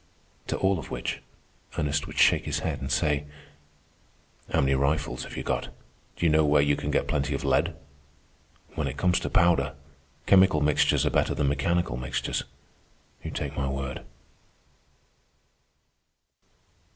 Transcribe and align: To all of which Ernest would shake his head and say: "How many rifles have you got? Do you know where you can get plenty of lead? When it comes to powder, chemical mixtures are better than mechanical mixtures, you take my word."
To 0.47 0.57
all 0.57 0.79
of 0.79 0.89
which 0.89 1.21
Ernest 1.77 2.07
would 2.07 2.17
shake 2.17 2.45
his 2.45 2.61
head 2.65 2.81
and 2.81 2.91
say: 2.91 3.27
"How 4.51 4.59
many 4.61 4.73
rifles 4.73 5.25
have 5.25 5.37
you 5.37 5.43
got? 5.43 5.67
Do 6.15 6.25
you 6.25 6.29
know 6.31 6.43
where 6.43 6.59
you 6.63 6.75
can 6.75 6.89
get 6.89 7.07
plenty 7.07 7.35
of 7.35 7.43
lead? 7.43 7.75
When 8.73 8.87
it 8.87 8.97
comes 8.97 9.19
to 9.19 9.29
powder, 9.29 9.75
chemical 10.25 10.59
mixtures 10.59 11.05
are 11.05 11.11
better 11.11 11.35
than 11.35 11.49
mechanical 11.49 11.97
mixtures, 11.97 12.45
you 13.23 13.29
take 13.29 13.55
my 13.55 13.69
word." 13.69 14.03